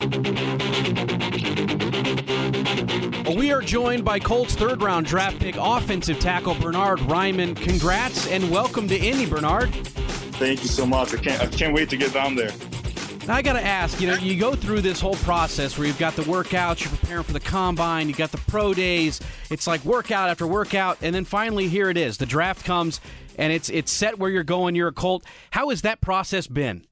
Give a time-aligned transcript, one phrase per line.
[0.00, 0.06] We
[3.52, 7.54] are joined by Colts third round draft pick offensive tackle Bernard Raimann.
[7.54, 9.74] Congrats and welcome to Indy, Bernard.
[9.74, 11.12] Thank you so much.
[11.12, 12.50] I can't I can't wait to get down there.
[13.26, 15.98] Now I got to ask, you know, you go through this whole process where you've
[15.98, 19.20] got the workouts, you're preparing for the combine, you got the pro days.
[19.50, 22.16] It's like workout after workout, and then finally here it is.
[22.16, 23.02] The draft comes,
[23.36, 24.76] and it's it's set where you're going.
[24.76, 25.26] You're a Colt.
[25.50, 26.86] How has that process been?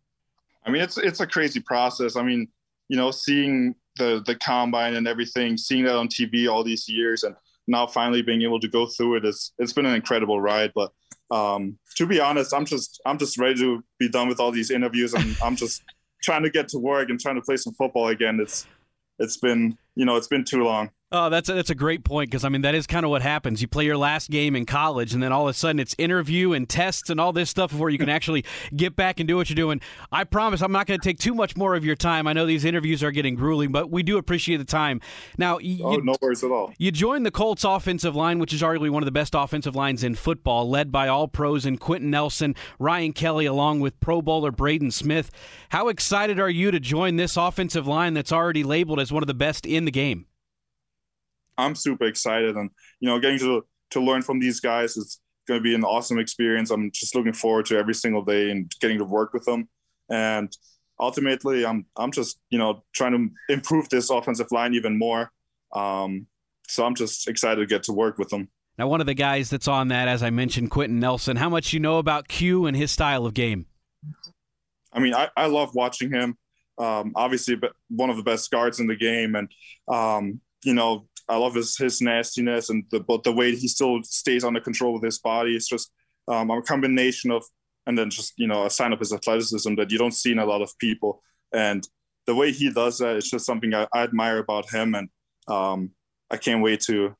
[0.66, 2.14] I mean, it's it's a crazy process.
[2.14, 2.48] I mean,
[2.88, 7.22] you know, seeing the the combine and everything, seeing that on TV all these years,
[7.22, 7.34] and
[7.66, 10.72] now finally being able to go through it, it's it's been an incredible ride.
[10.74, 10.92] But
[11.30, 14.70] um, to be honest, I'm just I'm just ready to be done with all these
[14.70, 15.82] interviews, and I'm just
[16.22, 18.40] trying to get to work and trying to play some football again.
[18.40, 18.66] It's
[19.18, 20.90] it's been you know it's been too long.
[21.10, 23.22] Oh, that's a, that's a great point because I mean that is kind of what
[23.22, 23.62] happens.
[23.62, 26.52] You play your last game in college, and then all of a sudden it's interview
[26.52, 28.44] and tests and all this stuff before you can actually
[28.76, 29.80] get back and do what you're doing.
[30.12, 32.26] I promise I'm not going to take too much more of your time.
[32.26, 35.00] I know these interviews are getting grueling, but we do appreciate the time.
[35.38, 36.74] Now, oh, you, oh, no worries at all.
[36.76, 40.04] You joined the Colts offensive line, which is arguably one of the best offensive lines
[40.04, 44.52] in football, led by all pros and Quenton Nelson, Ryan Kelly, along with Pro Bowler
[44.52, 45.30] Braden Smith.
[45.70, 49.26] How excited are you to join this offensive line that's already labeled as one of
[49.26, 50.26] the best in the game?
[51.58, 52.70] I'm super excited, and
[53.00, 56.18] you know, getting to to learn from these guys is going to be an awesome
[56.18, 56.70] experience.
[56.70, 59.68] I'm just looking forward to every single day and getting to work with them.
[60.10, 60.54] And
[61.00, 65.30] ultimately, I'm I'm just you know trying to improve this offensive line even more.
[65.74, 66.26] Um,
[66.68, 68.48] so I'm just excited to get to work with them.
[68.78, 71.36] Now, one of the guys that's on that, as I mentioned, Quenton Nelson.
[71.36, 73.66] How much you know about Q and his style of game?
[74.92, 76.38] I mean, I, I love watching him.
[76.78, 79.50] Um, obviously, one of the best guards in the game, and
[79.88, 84.02] um, you know, I love his his nastiness and the but the way he still
[84.02, 85.54] stays under control with his body.
[85.54, 85.92] It's just
[86.26, 87.44] um, a combination of
[87.86, 90.38] and then just you know a sign of his athleticism that you don't see in
[90.38, 91.22] a lot of people.
[91.52, 91.86] And
[92.26, 95.08] the way he does that, it's just something I, I admire about him, and
[95.48, 95.90] um,
[96.30, 97.14] I can't wait to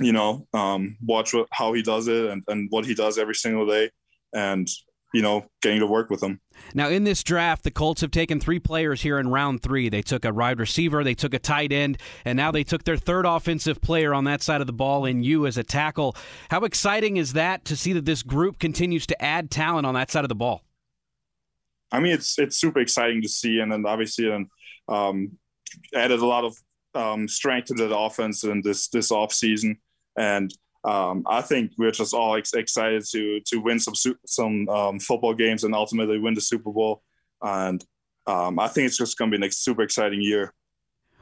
[0.00, 3.34] you know um, watch what, how he does it and, and what he does every
[3.34, 3.90] single day.
[4.32, 4.68] And
[5.12, 6.40] you know, getting to work with them.
[6.74, 9.88] Now, in this draft, the Colts have taken three players here in round three.
[9.88, 12.96] They took a wide receiver, they took a tight end, and now they took their
[12.96, 16.16] third offensive player on that side of the ball in you as a tackle.
[16.50, 20.10] How exciting is that to see that this group continues to add talent on that
[20.10, 20.62] side of the ball?
[21.92, 24.46] I mean, it's it's super exciting to see, and then obviously, and
[24.88, 25.32] um,
[25.94, 26.56] added a lot of
[26.94, 29.78] um, strength to the offense in this this off season,
[30.16, 30.52] and
[30.84, 33.94] um, I think we're just all ex- excited to to win some
[34.26, 37.02] some um, football games and ultimately win the Super Bowl.
[37.42, 37.84] And
[38.26, 40.54] um, I think it's just going to be a super exciting year.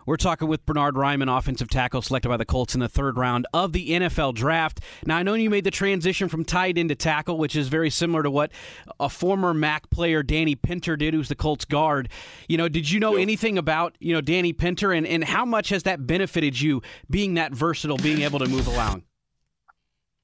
[0.09, 3.47] We're talking with Bernhard Raimann, offensive tackle selected by the Colts in the third round
[3.53, 4.81] of the NFL draft.
[5.05, 7.91] Now, I know you made the transition from tight end to tackle, which is very
[7.91, 8.51] similar to what
[8.99, 12.09] a former MAC player, Danny Pinter, did, who's the Colts guard.
[12.49, 13.23] You know, did you know yep.
[13.23, 16.81] anything about, you know, Danny Pinter and, and how much has that benefited you
[17.11, 19.03] being that versatile, being able to move around?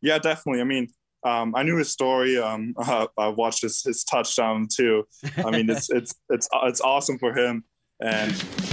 [0.04, 0.60] Yeah, definitely.
[0.60, 0.88] I mean,
[1.24, 2.36] um, I knew his story.
[2.36, 5.04] Um, uh, I watched his, his touchdown too.
[5.38, 7.64] I mean, it's it's it's it's awesome for him,
[8.00, 8.30] and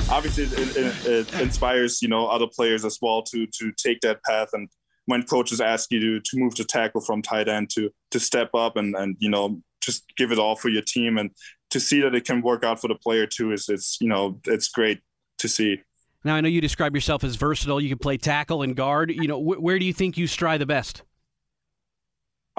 [0.09, 4.21] obviously it, it, it, inspires you know other players as well to to take that
[4.23, 4.49] path.
[4.51, 4.67] And
[5.05, 8.49] when coaches ask you to to move to tackle from tight end to to step
[8.53, 11.31] up and and you know just give it all for your team and
[11.71, 14.37] to see that it can work out for the player too is it's you know
[14.45, 14.99] it's great
[15.37, 15.81] to see.
[16.25, 17.79] Now I know you describe yourself as versatile.
[17.79, 19.11] You can play tackle and guard.
[19.11, 21.03] You know, wh- where do you think you stride the best?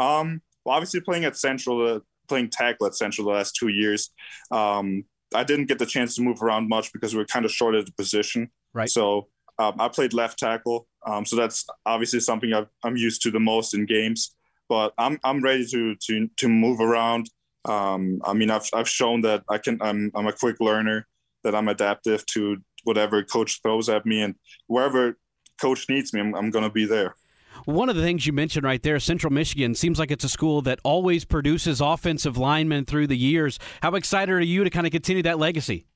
[0.03, 4.11] Um, well, obviously playing at Central, uh, playing tackle at Central the last two years,
[4.51, 5.05] um,
[5.35, 7.75] I didn't get the chance to move around much because we were kind of short
[7.75, 8.51] at the position.
[8.75, 8.91] Right.
[8.91, 10.87] So um, I played left tackle.
[11.07, 14.35] Um, so that's obviously something i am used to the most in games.
[14.69, 17.29] But I'm I'm ready to to to move around.
[17.65, 19.79] Um, I mean, I've I've shown that I can.
[19.83, 21.07] I'm I'm a quick learner.
[21.45, 24.37] That I'm adaptive to whatever coach throws at me, and
[24.69, 25.19] wherever
[25.61, 27.17] coach needs me, I'm, I'm going to be there.
[27.65, 30.63] One of the things you mentioned right there, Central Michigan, seems like it's a school
[30.63, 33.59] that always produces offensive linemen through the years.
[33.83, 35.87] How excited are you to kind of continue that legacy?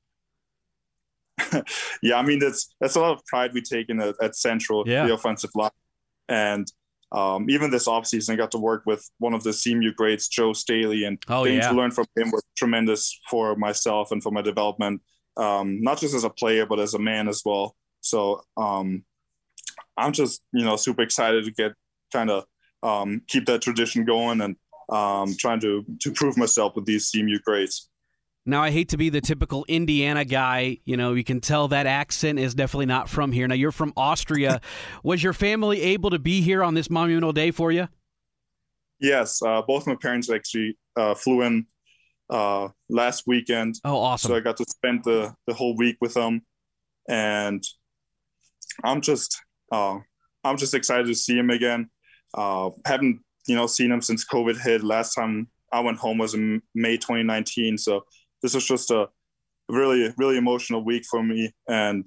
[2.03, 4.84] yeah, I mean that's that's a lot of pride we take in at, at Central,
[4.86, 5.07] yeah.
[5.07, 5.71] the offensive line,
[6.28, 6.71] and
[7.13, 10.53] um, even this offseason, I got to work with one of the CMU greats, Joe
[10.53, 11.71] Staley, and oh, things yeah.
[11.71, 15.03] to learn from him were tremendous for myself and for my development,
[15.36, 17.77] um, not just as a player but as a man as well.
[18.01, 19.04] So um,
[19.97, 21.72] I'm just you know super excited to get
[22.13, 22.45] kind of
[22.83, 24.57] um, keep that tradition going and
[24.89, 27.89] um, trying to to prove myself with these CMU grades.
[28.48, 30.78] Now, I hate to be the typical Indiana guy.
[30.84, 33.48] You know, you can tell that accent is definitely not from here.
[33.48, 34.60] Now, you're from Austria.
[35.03, 37.89] Was your family able to be here on this monumental day for you?
[39.01, 41.66] Yes, uh, both my parents actually uh, flew in
[42.31, 43.75] uh, last weekend.
[43.84, 44.28] Oh, awesome!
[44.28, 46.42] So I got to spend the the whole week with them.
[47.09, 47.65] and
[48.84, 49.42] I'm just
[49.72, 49.98] uh,
[50.45, 51.91] I'm just excited to see him again.
[52.34, 54.83] Uh, haven't you know seen him since COVID hit.
[54.83, 57.78] Last time I went home was in May 2019.
[57.78, 58.03] So
[58.42, 59.09] this was just a
[59.68, 62.04] really really emotional week for me, and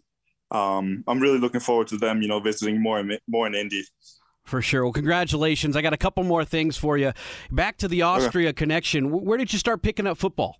[0.51, 2.21] um, I'm really looking forward to them.
[2.21, 3.83] You know, visiting more and more in Indy.
[4.45, 4.83] For sure.
[4.83, 5.75] Well, congratulations.
[5.75, 7.13] I got a couple more things for you.
[7.51, 8.55] Back to the Austria okay.
[8.55, 9.11] connection.
[9.11, 10.57] Where did you start picking up football?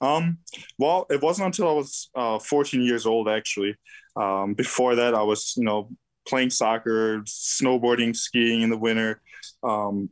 [0.00, 0.38] Um,
[0.78, 3.76] well, it wasn't until I was uh, 14 years old, actually.
[4.16, 5.90] Um, before that, I was, you know,
[6.26, 9.20] playing soccer, snowboarding, skiing in the winter.
[9.62, 10.10] Um,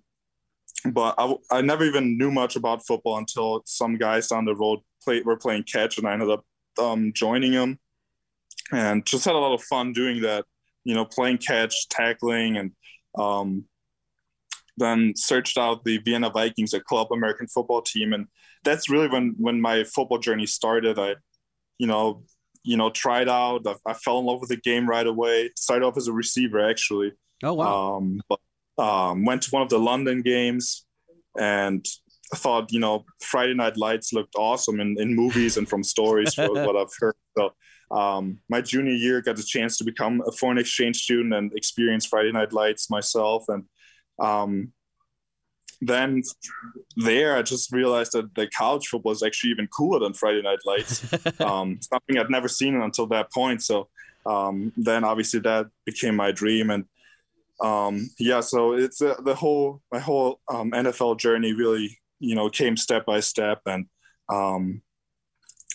[0.90, 4.81] but I, I never even knew much about football until some guys down the road
[5.05, 6.44] play, were playing catch, and I ended up
[6.81, 7.79] um, joining them,
[8.73, 10.44] and just had a lot of fun doing that
[10.84, 12.73] you know, playing catch, tackling, and
[13.19, 13.64] um,
[14.76, 18.26] then searched out the Vienna Vikings, a club American football team, and
[18.64, 20.99] that's really when when my football journey started.
[20.99, 21.17] I,
[21.79, 22.25] you know,
[22.62, 23.67] you know, tried out.
[23.67, 25.50] I, I fell in love with the game right away.
[25.56, 27.12] Started off as a receiver, actually.
[27.43, 27.97] Oh wow!
[27.97, 28.41] Um, but
[28.79, 30.85] um, went to one of the London games,
[31.38, 31.85] and
[32.32, 36.35] I thought, you know, Friday Night Lights looked awesome in, in movies and from stories,
[36.37, 37.15] what I've heard.
[37.37, 37.53] So
[37.91, 42.06] um, my junior year, got the chance to become a foreign exchange student and experience
[42.06, 43.44] Friday Night Lights myself.
[43.49, 43.65] And
[44.19, 44.73] um,
[45.84, 46.23] then
[46.96, 50.61] there, I just realized that the college football is actually even cooler than Friday Night
[50.64, 51.05] Lights.
[51.40, 53.62] um, something I'd never seen until that point.
[53.62, 53.88] So
[54.25, 56.70] um, then, obviously, that became my dream.
[56.70, 56.84] And
[57.61, 62.49] um, yeah, so it's uh, the whole my whole um, NFL journey really, you know,
[62.49, 63.87] came step by step, and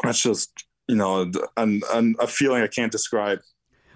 [0.03, 3.39] that's just you know, and, and a feeling I can't describe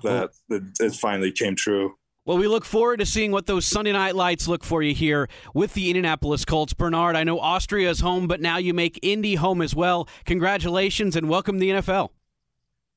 [0.03, 1.95] that well, it, it finally came true.
[2.31, 5.27] Well, we look forward to seeing what those Sunday night lights look for you here
[5.53, 6.71] with the Indianapolis Colts.
[6.71, 10.07] Bernard, I know Austria is home, but now you make Indy home as well.
[10.23, 12.11] Congratulations and welcome to the NFL.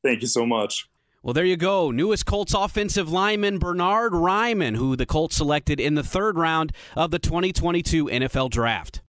[0.04, 0.88] Thank you so much.
[1.20, 1.90] Well, there you go.
[1.90, 7.10] Newest Colts offensive lineman Bernard Raimann, who the Colts selected in the third round of
[7.10, 9.02] the 2022 NFL Draft.